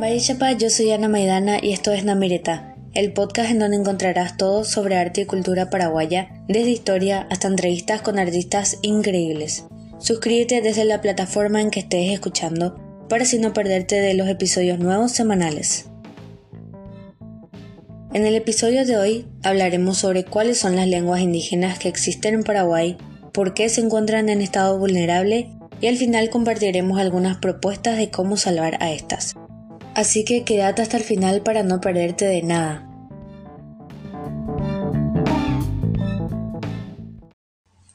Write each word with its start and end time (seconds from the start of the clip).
Chapa, 0.00 0.52
yo 0.52 0.70
soy 0.70 0.90
Ana 0.92 1.08
Maidana 1.08 1.58
y 1.60 1.72
esto 1.72 1.92
es 1.92 2.04
Namireta, 2.04 2.74
el 2.94 3.12
podcast 3.12 3.50
en 3.50 3.58
donde 3.58 3.76
encontrarás 3.76 4.38
todo 4.38 4.64
sobre 4.64 4.96
arte 4.96 5.20
y 5.20 5.24
cultura 5.26 5.68
paraguaya, 5.68 6.42
desde 6.48 6.70
historia 6.70 7.26
hasta 7.30 7.48
entrevistas 7.48 8.00
con 8.00 8.18
artistas 8.18 8.78
increíbles. 8.80 9.66
Suscríbete 9.98 10.62
desde 10.62 10.86
la 10.86 11.02
plataforma 11.02 11.60
en 11.60 11.70
que 11.70 11.80
estés 11.80 12.12
escuchando 12.12 12.80
para 13.10 13.24
así 13.24 13.38
no 13.38 13.52
perderte 13.52 14.00
de 14.00 14.14
los 14.14 14.26
episodios 14.28 14.78
nuevos 14.78 15.12
semanales. 15.12 15.86
En 18.14 18.24
el 18.24 18.34
episodio 18.34 18.86
de 18.86 18.96
hoy 18.96 19.26
hablaremos 19.42 19.98
sobre 19.98 20.24
cuáles 20.24 20.58
son 20.58 20.76
las 20.76 20.88
lenguas 20.88 21.20
indígenas 21.20 21.78
que 21.78 21.88
existen 21.88 22.34
en 22.34 22.42
Paraguay, 22.42 22.96
por 23.32 23.52
qué 23.52 23.68
se 23.68 23.82
encuentran 23.82 24.30
en 24.30 24.40
estado 24.40 24.78
vulnerable 24.78 25.50
y 25.82 25.88
al 25.88 25.96
final 25.96 26.30
compartiremos 26.30 26.98
algunas 26.98 27.36
propuestas 27.36 27.98
de 27.98 28.10
cómo 28.10 28.38
salvar 28.38 28.82
a 28.82 28.92
estas. 28.92 29.34
Así 29.94 30.24
que 30.24 30.44
quédate 30.44 30.82
hasta 30.82 30.96
el 30.96 31.02
final 31.02 31.42
para 31.42 31.62
no 31.62 31.80
perderte 31.80 32.24
de 32.24 32.42
nada. 32.42 32.86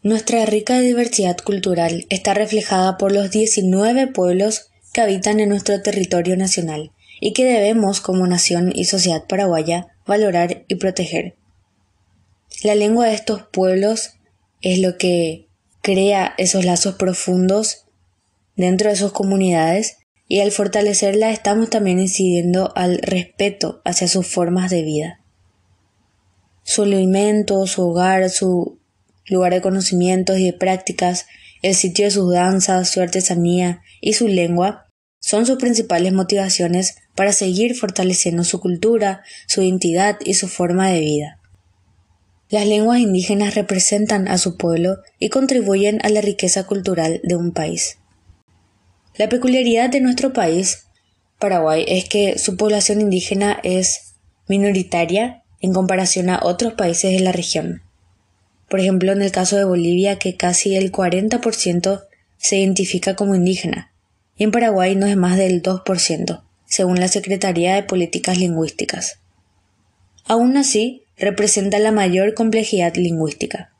Nuestra 0.03 0.45
rica 0.45 0.79
diversidad 0.81 1.37
cultural 1.37 2.05
está 2.09 2.35
reflejada 2.35 2.97
por 2.97 3.11
los 3.11 3.31
19 3.31 4.07
pueblos 4.07 4.69
que 4.93 5.01
habitan 5.01 5.39
en 5.39 5.49
nuestro 5.49 5.81
territorio 5.81 6.37
nacional 6.37 6.91
y 7.19 7.33
que 7.33 7.45
debemos 7.45 8.01
como 8.01 8.27
nación 8.27 8.71
y 8.75 8.85
sociedad 8.85 9.23
paraguaya 9.27 9.87
valorar 10.05 10.63
y 10.67 10.75
proteger. 10.75 11.35
La 12.63 12.75
lengua 12.75 13.07
de 13.07 13.15
estos 13.15 13.43
pueblos 13.51 14.13
es 14.61 14.79
lo 14.79 14.97
que 14.97 15.47
crea 15.81 16.35
esos 16.37 16.65
lazos 16.65 16.95
profundos 16.95 17.85
dentro 18.55 18.89
de 18.89 18.95
sus 18.95 19.11
comunidades 19.11 19.97
y 20.27 20.39
al 20.41 20.51
fortalecerla 20.51 21.31
estamos 21.31 21.69
también 21.69 21.99
incidiendo 21.99 22.71
al 22.75 22.97
respeto 22.99 23.81
hacia 23.85 24.07
sus 24.07 24.27
formas 24.27 24.71
de 24.71 24.83
vida. 24.83 25.21
Su 26.63 26.83
alimento, 26.83 27.67
su 27.67 27.83
hogar, 27.83 28.29
su 28.29 28.79
lugar 29.27 29.53
de 29.53 29.61
conocimientos 29.61 30.39
y 30.39 30.45
de 30.45 30.53
prácticas, 30.53 31.27
el 31.61 31.75
sitio 31.75 32.05
de 32.05 32.11
sus 32.11 32.33
danzas, 32.33 32.89
su 32.89 33.01
artesanía 33.01 33.81
y 34.01 34.13
su 34.13 34.27
lengua 34.27 34.87
son 35.19 35.45
sus 35.45 35.57
principales 35.57 36.13
motivaciones 36.13 36.97
para 37.15 37.33
seguir 37.33 37.75
fortaleciendo 37.75 38.43
su 38.43 38.59
cultura, 38.59 39.23
su 39.47 39.61
identidad 39.61 40.17
y 40.23 40.35
su 40.35 40.47
forma 40.47 40.89
de 40.89 40.99
vida. 40.99 41.39
Las 42.49 42.67
lenguas 42.67 42.99
indígenas 42.99 43.55
representan 43.55 44.27
a 44.27 44.37
su 44.37 44.57
pueblo 44.57 44.97
y 45.17 45.29
contribuyen 45.29 45.99
a 46.03 46.09
la 46.09 46.21
riqueza 46.21 46.67
cultural 46.67 47.19
de 47.23 47.35
un 47.35 47.51
país. 47.51 47.97
La 49.17 49.29
peculiaridad 49.29 49.89
de 49.89 50.01
nuestro 50.01 50.33
país, 50.33 50.87
Paraguay, 51.39 51.85
es 51.87 52.09
que 52.09 52.37
su 52.37 52.57
población 52.57 52.99
indígena 52.99 53.59
es 53.63 54.15
minoritaria 54.47 55.43
en 55.61 55.73
comparación 55.73 56.29
a 56.29 56.41
otros 56.43 56.73
países 56.73 57.13
de 57.13 57.21
la 57.21 57.31
región. 57.31 57.81
Por 58.69 58.79
ejemplo, 58.79 59.13
en 59.13 59.21
el 59.21 59.31
caso 59.31 59.55
de 59.55 59.63
Bolivia, 59.63 60.19
que 60.19 60.35
casi 60.35 60.75
el 60.75 60.91
40% 60.91 62.03
se 62.37 62.57
identifica 62.57 63.15
como 63.15 63.35
indígena, 63.35 63.93
y 64.35 64.43
en 64.43 64.51
Paraguay 64.51 64.95
no 64.95 65.05
es 65.05 65.15
más 65.15 65.37
del 65.37 65.61
2%, 65.61 66.43
según 66.65 66.99
la 66.99 67.07
Secretaría 67.07 67.75
de 67.75 67.83
Políticas 67.83 68.37
Lingüísticas. 68.37 69.19
Aún 70.25 70.57
así, 70.57 71.03
representa 71.17 71.79
la 71.79 71.91
mayor 71.91 72.33
complejidad 72.33 72.95
lingüística. 72.95 73.71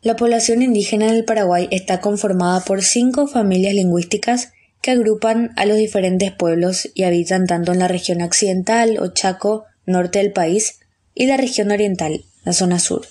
La 0.00 0.14
población 0.14 0.62
indígena 0.62 1.12
del 1.12 1.24
Paraguay 1.24 1.66
está 1.72 2.00
conformada 2.00 2.60
por 2.60 2.82
cinco 2.82 3.26
familias 3.26 3.74
lingüísticas 3.74 4.52
que 4.80 4.92
agrupan 4.92 5.50
a 5.56 5.66
los 5.66 5.76
diferentes 5.76 6.30
pueblos 6.30 6.88
y 6.94 7.02
habitan 7.02 7.46
tanto 7.46 7.72
en 7.72 7.80
la 7.80 7.88
región 7.88 8.22
occidental 8.22 8.96
o 9.00 9.08
Chaco, 9.08 9.64
norte 9.86 10.20
del 10.20 10.30
país, 10.32 10.78
y 11.14 11.26
la 11.26 11.36
región 11.36 11.72
oriental, 11.72 12.24
la 12.44 12.52
zona 12.52 12.78
sur. 12.78 13.08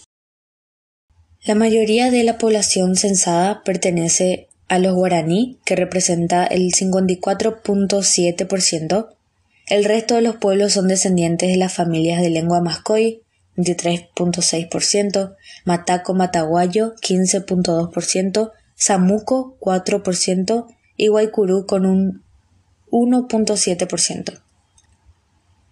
La 1.44 1.56
mayoría 1.56 2.10
de 2.10 2.24
la 2.24 2.38
población 2.38 2.96
censada 2.96 3.64
pertenece 3.64 4.48
a 4.70 4.80
los 4.80 4.96
guaraní, 4.96 5.60
que 5.66 5.76
representa 5.76 6.46
el 6.46 6.72
54.7%. 6.72 9.10
El 9.68 9.84
resto 9.84 10.16
de 10.16 10.22
los 10.22 10.38
pueblos 10.38 10.72
son 10.74 10.88
descendientes 10.88 11.50
de 11.50 11.58
las 11.58 11.74
familias 11.74 12.22
de 12.22 12.30
lengua 12.30 12.62
mascoy, 12.62 13.24
23.6%, 13.58 15.36
Mataco 15.66 16.14
Mataguayo, 16.14 16.96
15.2%, 16.96 18.52
Samuco, 18.76 19.58
4%, 19.60 20.68
y 20.98 21.08
Guaycurú 21.08 21.66
con 21.66 21.86
un 21.86 22.24
1.7%. 22.92 24.42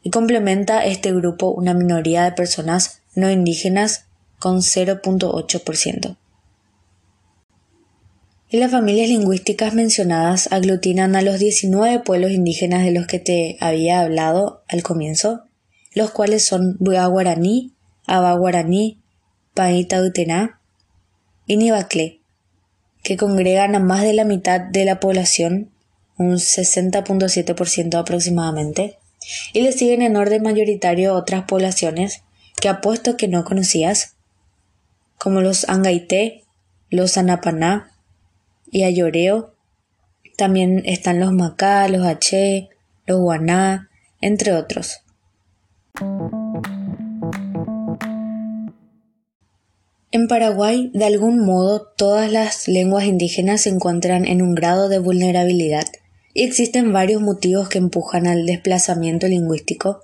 Y 0.03 0.12
complementa 0.12 0.85
este 0.85 1.12
grupo 1.13 1.50
una 1.50 1.73
minoría 1.73 2.23
de 2.23 2.31
personas 2.31 3.01
no 3.16 3.31
indígenas 3.31 4.06
con 4.40 4.57
0.8%. 4.57 6.17
Y 8.50 8.57
las 8.57 8.72
familias 8.72 9.09
lingüísticas 9.09 9.73
mencionadas 9.73 10.52
aglutinan 10.52 11.16
a 11.16 11.23
los 11.23 11.40
19 11.40 12.02
pueblos 12.02 12.31
indígenas 12.31 12.85
de 12.85 12.91
los 12.91 13.07
que 13.07 13.19
te 13.19 13.57
había 13.59 14.02
hablado 14.02 14.63
al 14.67 14.84
comienzo, 14.84 15.46
los 15.94 16.12
cuales 16.12 16.46
son 16.46 16.78
Buga 16.79 17.07
Guaraní, 17.07 17.75
Aba 18.08 18.34
Guaraní, 18.34 19.02
Paita 19.54 20.02
y 21.48 21.58
Nibacle, 21.58 22.22
que 23.04 23.18
congregan 23.18 23.76
a 23.76 23.80
más 23.80 24.02
de 24.02 24.14
la 24.14 24.26
mitad 24.26 24.60
de 24.60 24.86
la 24.86 25.00
población, 25.00 25.72
un 26.18 26.34
60.7% 26.34 27.96
aproximadamente, 27.96 28.98
y 29.54 29.62
le 29.62 29.72
siguen 29.72 30.02
en 30.02 30.18
orden 30.18 30.44
mayoritario 30.44 31.14
otras 31.14 31.46
poblaciones 31.46 32.24
que 32.60 32.70
apuesto 32.70 33.18
que 33.18 33.28
no 33.28 33.44
conocías, 33.44 34.16
como 35.18 35.42
los 35.42 35.68
Angaité, 35.70 36.44
los 36.90 37.18
Anapaná 37.18 37.92
y 38.72 38.84
Ayoreo. 38.84 39.56
También 40.38 40.84
están 40.86 41.20
los 41.20 41.32
Macá, 41.32 41.88
los 41.88 42.06
H, 42.06 42.70
los 43.06 43.20
Guaná, 43.20 43.90
entre 44.22 44.54
otros. 44.54 45.02
En 50.16 50.30
Paraguay, 50.30 50.92
de 50.94 51.03
algún 51.03 51.46
modo, 51.46 51.92
todas 51.98 52.31
las 52.31 52.70
lenguas 52.70 53.03
indígenas 53.03 53.59
se 53.59 53.70
encuentran 53.70 54.26
en 54.26 54.42
un 54.42 54.56
grado 54.56 54.88
de 54.88 54.98
vulnerabilidad 54.98 55.84
y 56.34 56.44
existen 56.44 56.94
varios 56.94 57.22
motivos 57.22 57.68
que 57.68 57.80
empujan 57.80 58.26
al 58.26 58.46
desplazamiento 58.46 59.28
lingüístico. 59.28 60.03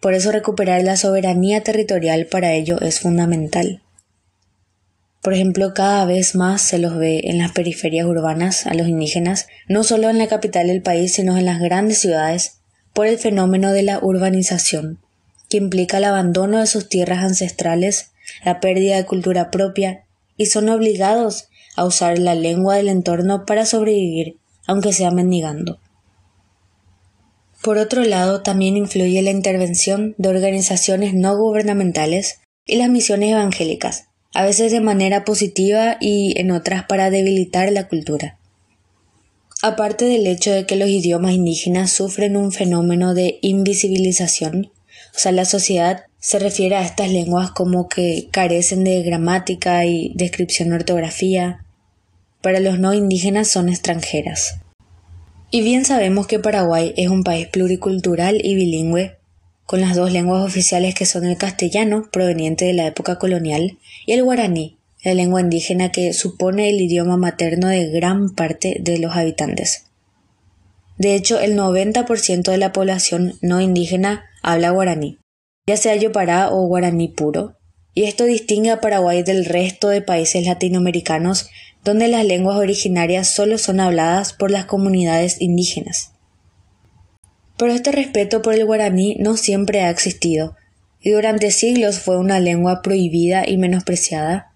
Por 0.00 0.14
eso 0.14 0.32
recuperar 0.32 0.82
la 0.84 0.96
soberanía 0.96 1.62
territorial 1.62 2.28
para 2.28 2.54
ello 2.54 2.80
es 2.80 3.00
fundamental. 3.00 3.82
Por 5.20 5.34
ejemplo, 5.34 5.74
cada 5.74 6.06
vez 6.06 6.34
más 6.34 6.62
se 6.62 6.78
los 6.78 6.96
ve 6.96 7.20
en 7.24 7.36
las 7.36 7.52
periferias 7.52 8.06
urbanas 8.06 8.66
a 8.66 8.72
los 8.72 8.88
indígenas, 8.88 9.48
no 9.68 9.84
solo 9.84 10.08
en 10.08 10.16
la 10.16 10.28
capital 10.28 10.68
del 10.68 10.80
país, 10.80 11.12
sino 11.12 11.36
en 11.36 11.44
las 11.44 11.60
grandes 11.60 11.98
ciudades, 11.98 12.60
por 12.94 13.06
el 13.06 13.18
fenómeno 13.18 13.70
de 13.70 13.82
la 13.82 13.98
urbanización, 13.98 14.98
que 15.50 15.58
implica 15.58 15.98
el 15.98 16.04
abandono 16.04 16.58
de 16.58 16.66
sus 16.66 16.88
tierras 16.88 17.22
ancestrales 17.22 18.09
la 18.44 18.60
pérdida 18.60 18.96
de 18.96 19.06
cultura 19.06 19.50
propia 19.50 20.06
y 20.36 20.46
son 20.46 20.68
obligados 20.68 21.48
a 21.76 21.84
usar 21.84 22.18
la 22.18 22.34
lengua 22.34 22.76
del 22.76 22.88
entorno 22.88 23.44
para 23.46 23.66
sobrevivir, 23.66 24.38
aunque 24.66 24.92
sea 24.92 25.10
mendigando. 25.10 25.80
Por 27.62 27.76
otro 27.76 28.04
lado, 28.04 28.42
también 28.42 28.76
influye 28.76 29.20
la 29.22 29.30
intervención 29.30 30.14
de 30.16 30.30
organizaciones 30.30 31.12
no 31.14 31.36
gubernamentales 31.36 32.40
y 32.64 32.76
las 32.76 32.88
misiones 32.88 33.32
evangélicas, 33.32 34.04
a 34.32 34.44
veces 34.44 34.72
de 34.72 34.80
manera 34.80 35.24
positiva 35.24 35.96
y 36.00 36.38
en 36.40 36.52
otras 36.52 36.84
para 36.84 37.10
debilitar 37.10 37.70
la 37.72 37.88
cultura. 37.88 38.38
Aparte 39.62 40.06
del 40.06 40.26
hecho 40.26 40.52
de 40.52 40.64
que 40.64 40.76
los 40.76 40.88
idiomas 40.88 41.32
indígenas 41.32 41.92
sufren 41.92 42.36
un 42.36 42.50
fenómeno 42.50 43.12
de 43.12 43.38
invisibilización, 43.42 44.72
o 45.14 45.18
sea, 45.18 45.32
la 45.32 45.44
sociedad 45.44 46.04
se 46.20 46.38
refiere 46.38 46.76
a 46.76 46.82
estas 46.82 47.10
lenguas 47.10 47.50
como 47.50 47.88
que 47.88 48.28
carecen 48.30 48.84
de 48.84 49.02
gramática 49.02 49.86
y 49.86 50.12
descripción 50.14 50.72
ortografía. 50.72 51.64
Para 52.42 52.60
los 52.60 52.78
no 52.78 52.92
indígenas 52.92 53.48
son 53.48 53.70
extranjeras. 53.70 54.58
Y 55.50 55.62
bien 55.62 55.84
sabemos 55.84 56.26
que 56.26 56.38
Paraguay 56.38 56.92
es 56.96 57.08
un 57.08 57.24
país 57.24 57.48
pluricultural 57.48 58.38
y 58.44 58.54
bilingüe, 58.54 59.16
con 59.64 59.80
las 59.80 59.96
dos 59.96 60.12
lenguas 60.12 60.44
oficiales 60.44 60.94
que 60.94 61.06
son 61.06 61.24
el 61.24 61.38
castellano, 61.38 62.08
proveniente 62.12 62.66
de 62.66 62.74
la 62.74 62.86
época 62.86 63.18
colonial, 63.18 63.78
y 64.04 64.12
el 64.12 64.22
guaraní, 64.22 64.76
la 65.02 65.14
lengua 65.14 65.40
indígena 65.40 65.90
que 65.90 66.12
supone 66.12 66.68
el 66.68 66.80
idioma 66.80 67.16
materno 67.16 67.68
de 67.68 67.88
gran 67.90 68.34
parte 68.34 68.76
de 68.80 68.98
los 68.98 69.16
habitantes. 69.16 69.86
De 70.98 71.14
hecho, 71.14 71.40
el 71.40 71.56
90% 71.56 72.50
de 72.50 72.58
la 72.58 72.72
población 72.72 73.38
no 73.40 73.60
indígena 73.60 74.26
habla 74.42 74.70
guaraní, 74.70 75.19
ya 75.70 75.76
sea 75.76 75.94
yopará 75.94 76.50
o 76.50 76.66
guaraní 76.66 77.06
puro, 77.06 77.54
y 77.94 78.02
esto 78.02 78.24
distingue 78.24 78.72
a 78.72 78.80
Paraguay 78.80 79.22
del 79.22 79.44
resto 79.44 79.88
de 79.88 80.02
países 80.02 80.44
latinoamericanos 80.44 81.48
donde 81.84 82.08
las 82.08 82.24
lenguas 82.24 82.56
originarias 82.56 83.28
solo 83.28 83.56
son 83.56 83.78
habladas 83.78 84.32
por 84.32 84.50
las 84.50 84.64
comunidades 84.64 85.40
indígenas. 85.40 86.10
Pero 87.56 87.72
este 87.72 87.92
respeto 87.92 88.42
por 88.42 88.54
el 88.54 88.66
guaraní 88.66 89.14
no 89.20 89.36
siempre 89.36 89.82
ha 89.82 89.90
existido, 89.90 90.56
y 91.00 91.10
durante 91.10 91.52
siglos 91.52 92.00
fue 92.00 92.18
una 92.18 92.40
lengua 92.40 92.82
prohibida 92.82 93.48
y 93.48 93.56
menospreciada. 93.56 94.52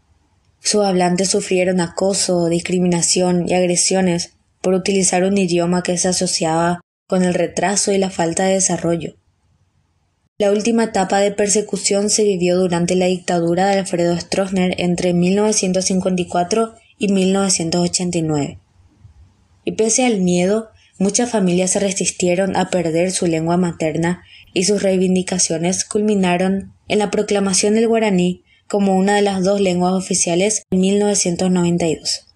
Sus 0.59 0.85
hablantes 0.85 1.29
sufrieron 1.29 1.81
acoso, 1.81 2.49
discriminación 2.49 3.49
y 3.49 3.55
agresiones 3.55 4.33
por 4.61 4.75
utilizar 4.75 5.23
un 5.23 5.39
idioma 5.39 5.85
que 5.85 5.97
se 5.97 6.09
asociaba 6.09 6.81
con 7.07 7.23
el 7.23 7.35
retraso 7.35 7.93
y 7.93 7.99
la 7.99 8.11
falta 8.11 8.47
de 8.47 8.55
desarrollo. 8.55 9.15
La 10.37 10.51
última 10.51 10.83
etapa 10.83 11.21
de 11.21 11.31
persecución 11.31 12.11
se 12.11 12.25
vivió 12.25 12.59
durante 12.59 12.97
la 12.97 13.07
dictadura 13.07 13.69
de 13.69 13.79
Alfredo 13.79 14.19
Stroessner 14.19 14.75
entre 14.79 15.15
1954 15.15 16.75
y 16.99 17.13
1989. 17.13 18.59
Y 19.65 19.73
pese 19.73 20.05
al 20.05 20.21
miedo, 20.21 20.71
muchas 20.99 21.31
familias 21.31 21.71
se 21.71 21.79
resistieron 21.79 22.57
a 22.57 22.69
perder 22.69 23.13
su 23.13 23.29
lengua 23.29 23.59
materna 23.59 24.25
y 24.53 24.65
sus 24.65 24.83
reivindicaciones 24.83 25.85
culminaron 25.85 26.73
en 26.89 26.99
la 26.99 27.13
proclamación 27.13 27.75
del 27.75 27.87
guaraní 27.87 28.43
como 28.67 28.97
una 28.97 29.15
de 29.15 29.23
las 29.23 29.45
dos 29.45 29.61
lenguas 29.61 29.93
oficiales 29.93 30.65
en 30.73 30.81
1992. 30.81 32.27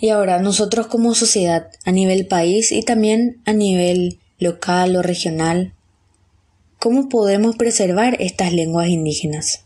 Y 0.00 0.10
ahora 0.10 0.40
nosotros 0.40 0.86
como 0.86 1.14
sociedad, 1.14 1.70
a 1.84 1.90
nivel 1.90 2.26
país 2.26 2.70
y 2.70 2.82
también 2.82 3.40
a 3.44 3.52
nivel 3.52 4.20
local 4.38 4.94
o 4.94 5.02
regional, 5.02 5.74
¿cómo 6.78 7.08
podemos 7.08 7.56
preservar 7.56 8.16
estas 8.20 8.52
lenguas 8.52 8.88
indígenas? 8.88 9.64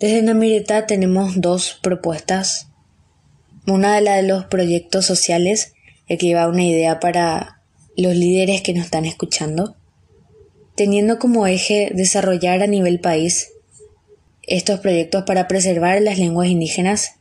Desde 0.00 0.22
Namireta 0.22 0.86
tenemos 0.86 1.40
dos 1.40 1.78
propuestas. 1.82 2.68
Una 3.66 3.94
de 3.94 4.00
la 4.00 4.16
de 4.16 4.22
los 4.22 4.46
proyectos 4.46 5.06
sociales, 5.06 5.74
que 6.08 6.16
lleva 6.16 6.48
una 6.48 6.64
idea 6.64 7.00
para 7.00 7.60
los 7.96 8.14
líderes 8.14 8.62
que 8.62 8.74
nos 8.74 8.86
están 8.86 9.04
escuchando, 9.04 9.76
teniendo 10.74 11.18
como 11.18 11.46
eje 11.46 11.90
desarrollar 11.94 12.62
a 12.62 12.66
nivel 12.66 13.00
país 13.00 13.50
estos 14.42 14.80
proyectos 14.80 15.24
para 15.24 15.48
preservar 15.48 16.00
las 16.02 16.18
lenguas 16.18 16.48
indígenas, 16.48 17.16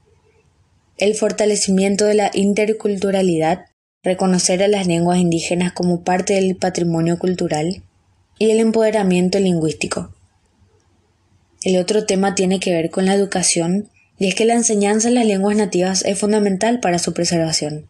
el 1.03 1.15
fortalecimiento 1.15 2.05
de 2.05 2.13
la 2.13 2.31
interculturalidad, 2.33 3.65
reconocer 4.03 4.63
a 4.63 4.69
las 4.69 4.87
lenguas 4.87 5.19
indígenas 5.19 5.73
como 5.73 6.05
parte 6.05 6.35
del 6.35 6.55
patrimonio 6.55 7.19
cultural 7.19 7.83
y 8.39 8.51
el 8.51 8.61
empoderamiento 8.61 9.37
lingüístico. 9.37 10.15
El 11.61 11.75
otro 11.75 12.05
tema 12.05 12.35
tiene 12.35 12.61
que 12.61 12.71
ver 12.71 12.89
con 12.89 13.05
la 13.05 13.15
educación 13.15 13.89
y 14.17 14.29
es 14.29 14.35
que 14.35 14.45
la 14.45 14.53
enseñanza 14.53 15.09
en 15.09 15.15
las 15.15 15.25
lenguas 15.25 15.57
nativas 15.57 16.05
es 16.05 16.17
fundamental 16.17 16.79
para 16.79 16.99
su 16.99 17.13
preservación. 17.13 17.89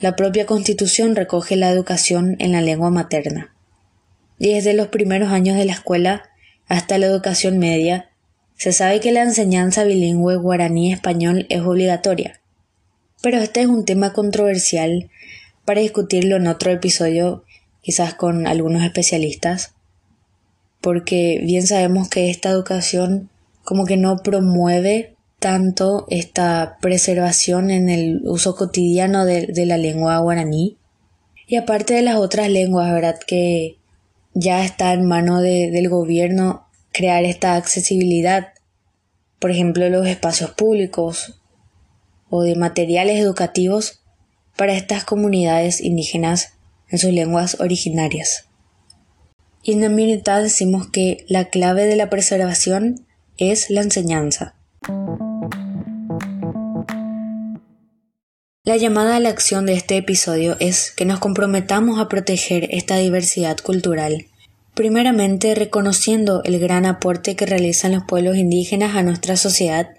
La 0.00 0.16
propia 0.16 0.46
Constitución 0.46 1.16
recoge 1.16 1.54
la 1.56 1.68
educación 1.68 2.36
en 2.38 2.52
la 2.52 2.62
lengua 2.62 2.88
materna. 2.88 3.54
Y 4.38 4.54
desde 4.54 4.72
los 4.72 4.88
primeros 4.88 5.32
años 5.32 5.58
de 5.58 5.66
la 5.66 5.72
escuela 5.72 6.22
hasta 6.66 6.96
la 6.96 7.04
educación 7.04 7.58
media, 7.58 8.08
se 8.56 8.72
sabe 8.72 9.00
que 9.00 9.12
la 9.12 9.22
enseñanza 9.22 9.84
bilingüe 9.84 10.36
guaraní-español 10.36 11.46
es 11.50 11.60
obligatoria. 11.60 12.40
Pero 13.22 13.38
este 13.38 13.60
es 13.62 13.66
un 13.66 13.84
tema 13.84 14.12
controversial 14.12 15.10
para 15.64 15.80
discutirlo 15.80 16.36
en 16.36 16.46
otro 16.46 16.70
episodio, 16.70 17.44
quizás 17.82 18.14
con 18.14 18.46
algunos 18.46 18.82
especialistas, 18.82 19.74
porque 20.80 21.40
bien 21.42 21.66
sabemos 21.66 22.08
que 22.08 22.30
esta 22.30 22.50
educación 22.50 23.30
como 23.64 23.84
que 23.84 23.96
no 23.96 24.18
promueve 24.18 25.16
tanto 25.40 26.06
esta 26.08 26.78
preservación 26.80 27.70
en 27.70 27.88
el 27.88 28.20
uso 28.24 28.54
cotidiano 28.54 29.24
de, 29.24 29.66
la 29.66 29.76
lengua 29.76 30.18
guaraní 30.18 30.76
y 31.46 31.56
aparte 31.56 31.94
de 31.94 32.02
las 32.02 32.16
otras 32.16 32.48
lenguas, 32.48 32.92
¿verdad? 32.92 33.18
Que 33.26 33.76
ya 34.34 34.64
está 34.64 34.92
en 34.92 35.04
mano 35.06 35.40
del 35.40 35.88
gobierno 35.88 36.65
crear 36.96 37.24
esta 37.24 37.56
accesibilidad, 37.56 38.54
por 39.38 39.50
ejemplo, 39.50 39.88
los 39.90 40.06
espacios 40.06 40.52
públicos 40.52 41.42
o 42.30 42.42
de 42.42 42.56
materiales 42.56 43.20
educativos 43.20 44.00
para 44.56 44.72
estas 44.72 45.04
comunidades 45.04 45.82
indígenas 45.82 46.54
en 46.88 46.98
sus 46.98 47.12
lenguas 47.12 47.60
originarias. 47.60 48.46
Y 49.62 49.72
en 49.72 49.80
la 49.82 49.88
decimos 50.40 50.88
que 50.88 51.26
la 51.28 51.50
clave 51.50 51.84
de 51.84 51.96
la 51.96 52.08
preservación 52.08 53.06
es 53.36 53.68
la 53.68 53.82
enseñanza. 53.82 54.54
La 58.64 58.76
llamada 58.76 59.16
a 59.16 59.20
la 59.20 59.28
acción 59.28 59.66
de 59.66 59.74
este 59.74 59.98
episodio 59.98 60.56
es 60.60 60.92
que 60.92 61.04
nos 61.04 61.20
comprometamos 61.20 62.00
a 62.00 62.08
proteger 62.08 62.68
esta 62.72 62.96
diversidad 62.96 63.58
cultural, 63.58 64.26
primeramente 64.76 65.54
reconociendo 65.54 66.42
el 66.44 66.58
gran 66.58 66.84
aporte 66.84 67.34
que 67.34 67.46
realizan 67.46 67.92
los 67.92 68.04
pueblos 68.04 68.36
indígenas 68.36 68.94
a 68.94 69.02
nuestra 69.02 69.38
sociedad, 69.38 69.96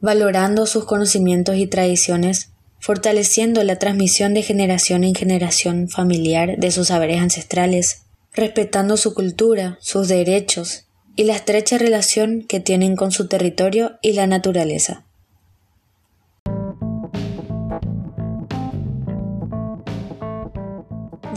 valorando 0.00 0.64
sus 0.64 0.86
conocimientos 0.86 1.56
y 1.56 1.66
tradiciones, 1.66 2.50
fortaleciendo 2.80 3.62
la 3.64 3.78
transmisión 3.78 4.32
de 4.32 4.42
generación 4.42 5.04
en 5.04 5.14
generación 5.14 5.90
familiar 5.90 6.56
de 6.56 6.70
sus 6.70 6.88
saberes 6.88 7.20
ancestrales, 7.20 8.04
respetando 8.32 8.96
su 8.96 9.12
cultura, 9.12 9.76
sus 9.82 10.08
derechos 10.08 10.86
y 11.14 11.24
la 11.24 11.36
estrecha 11.36 11.76
relación 11.76 12.46
que 12.48 12.60
tienen 12.60 12.96
con 12.96 13.12
su 13.12 13.28
territorio 13.28 13.98
y 14.00 14.14
la 14.14 14.26
naturaleza. 14.26 15.04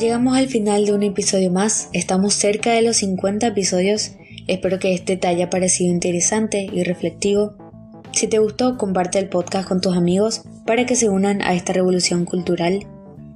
Llegamos 0.02 0.36
al 0.36 0.48
final 0.48 0.88
de 0.88 0.94
un 0.94 1.04
episodio 1.04 1.52
más, 1.52 1.90
estamos 1.94 2.34
cerca 2.34 2.72
de 2.72 2.82
los 2.82 2.98
50 2.98 3.46
episodios, 3.46 4.14
espero 4.48 4.80
que 4.80 4.96
este 4.96 5.16
te 5.16 5.28
haya 5.28 5.52
parecido 5.52 5.94
interesante 5.94 6.68
y 6.74 6.82
reflectivo. 6.82 7.54
Si 8.12 8.26
te 8.26 8.40
gustó, 8.40 8.80
comparte 8.80 9.20
el 9.20 9.30
podcast 9.30 9.68
con 9.68 9.80
tus 9.80 9.96
amigos 9.96 10.42
para 10.66 10.88
que 10.88 10.96
se 10.96 11.08
unan 11.08 11.44
a 11.44 11.54
esta 11.54 11.74
revolución 11.74 12.26
cultural. 12.26 12.88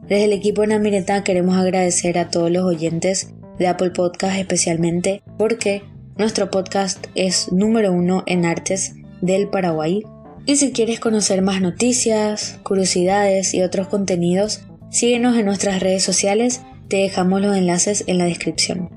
Desde 0.07 0.25
el 0.25 0.33
equipo 0.33 0.61
de 0.61 0.69
Namireta 0.69 1.23
queremos 1.23 1.55
agradecer 1.55 2.17
a 2.17 2.31
todos 2.31 2.49
los 2.49 2.63
oyentes 2.63 3.29
de 3.59 3.67
Apple 3.67 3.91
Podcast 3.91 4.35
especialmente 4.35 5.21
porque 5.37 5.83
nuestro 6.17 6.49
podcast 6.49 7.05
es 7.13 7.51
número 7.51 7.91
uno 7.91 8.23
en 8.25 8.43
artes 8.43 8.95
del 9.21 9.49
Paraguay. 9.49 10.01
Y 10.47 10.55
si 10.55 10.71
quieres 10.71 10.99
conocer 10.99 11.43
más 11.43 11.61
noticias, 11.61 12.59
curiosidades 12.63 13.53
y 13.53 13.61
otros 13.61 13.87
contenidos, 13.87 14.61
síguenos 14.95 15.35
en 15.35 15.45
nuestras 15.45 15.81
redes 15.81 16.03
sociales, 16.03 16.61
te 16.87 16.97
dejamos 16.97 17.41
los 17.41 17.57
enlaces 17.57 18.05
en 18.07 18.17
la 18.17 18.25
descripción. 18.25 18.89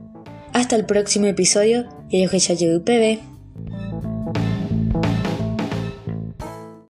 Hasta 0.52 0.76
el 0.76 0.86
próximo 0.86 1.26
episodio, 1.26 1.88
y 2.08 2.22
yo 2.22 2.30
que 2.30 2.38
ya 2.38 2.54